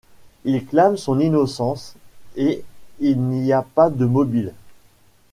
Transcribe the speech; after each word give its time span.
Il 0.45 0.65
clame 0.65 0.97
son 0.97 1.19
innocence 1.19 1.93
et 2.35 2.63
il 3.01 3.21
n'y 3.21 3.53
a 3.53 3.61
pas 3.61 3.91
de 3.91 4.03
mobile. 4.07 4.51